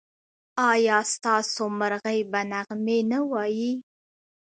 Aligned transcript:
ایا 0.69 0.97
ستاسو 1.13 1.63
مرغۍ 1.79 2.19
به 2.31 2.41
نغمې 2.51 2.99
نه 3.11 3.19
وايي؟ 3.31 3.71